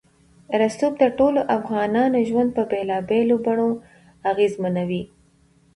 [0.61, 3.69] رسوب د ټولو افغانانو ژوند په بېلابېلو بڼو
[4.31, 5.03] اغېزمنوي.